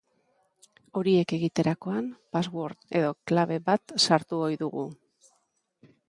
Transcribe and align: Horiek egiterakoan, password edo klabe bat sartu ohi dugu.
Horiek 1.01 1.33
egiterakoan, 1.35 2.07
password 2.37 2.97
edo 3.01 3.11
klabe 3.31 3.59
bat 3.67 3.93
sartu 4.07 4.39
ohi 4.47 4.57
dugu. 4.63 4.87